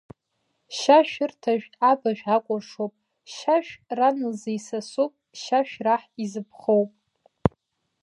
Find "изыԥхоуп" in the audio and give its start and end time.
6.23-6.91